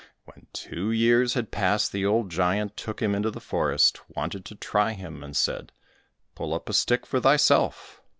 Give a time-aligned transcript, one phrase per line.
[0.25, 4.55] When two years had passed, the old giant took him into the forest, wanted to
[4.55, 5.71] try him, and said,
[6.33, 8.01] "Pull up a stick for thyself."